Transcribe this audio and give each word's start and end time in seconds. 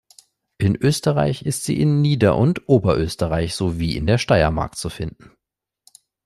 In 0.57 0.75
Österreich 0.75 1.43
ist 1.45 1.63
sie 1.63 1.79
in 1.79 2.01
Nieder- 2.01 2.35
und 2.35 2.67
Oberösterreich 2.67 3.53
sowie 3.53 3.95
in 3.97 4.07
der 4.07 4.17
Steiermark 4.17 4.75
zu 4.75 4.89
finden. 4.89 5.29